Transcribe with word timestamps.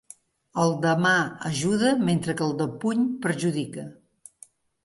El 0.63 0.71
de 0.85 0.93
mà 1.03 1.11
ajuda 1.51 1.91
mentre 2.07 2.35
que 2.39 2.45
el 2.49 2.57
de 2.63 2.67
puny 2.85 3.07
perjudica. 3.27 3.85